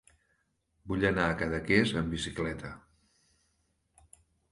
Vull 0.91 1.03
anar 1.09 1.25
a 1.25 1.35
Cadaqués 1.41 1.93
amb 2.01 2.13
bicicleta. 2.15 2.73